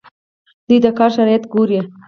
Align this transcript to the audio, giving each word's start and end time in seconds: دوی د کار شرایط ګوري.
دوی 0.67 0.77
د 0.83 0.87
کار 0.97 1.09
شرایط 1.15 1.43
ګوري. 1.53 1.79